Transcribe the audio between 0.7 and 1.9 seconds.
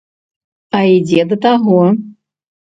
А ідзе да таго.